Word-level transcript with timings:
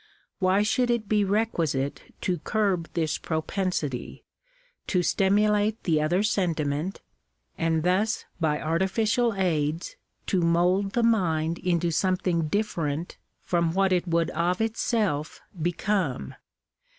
Why 0.39 0.63
should 0.63 0.89
it 0.89 1.07
be 1.07 1.23
requisite 1.23 2.15
to 2.21 2.39
curb 2.39 2.89
this 2.95 3.19
propensity, 3.19 4.25
to 4.87 5.03
stimulate 5.03 5.83
the 5.83 6.01
other 6.01 6.23
sentiment, 6.23 7.01
and 7.55 7.83
thus 7.83 8.25
by 8.39 8.59
artificial 8.59 9.35
aids 9.35 9.97
to 10.25 10.41
mould 10.41 10.93
the 10.93 11.03
mind 11.03 11.59
into 11.59 11.91
something 11.91 12.47
different 12.47 13.17
from 13.43 13.73
what 13.75 13.93
it 13.93 14.07
would 14.07 14.31
of 14.31 14.59
itself 14.59 15.39
become 15.61 16.33